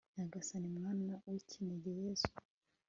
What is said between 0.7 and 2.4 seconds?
mwana w'ikinege yezu